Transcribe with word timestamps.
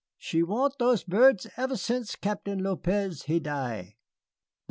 She 0.17 0.41
want 0.41 0.79
those 0.79 1.03
bird 1.03 1.41
ever 1.57 1.77
sence 1.77 2.15
Captain 2.15 2.57
Lopez 2.63 3.21
he 3.27 3.39
die. 3.39 3.97